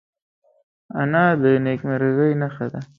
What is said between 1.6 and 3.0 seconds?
نیکمرغۍ نښه ده